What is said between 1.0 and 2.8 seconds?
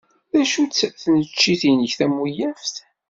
tneččit-nnek tamuyaft?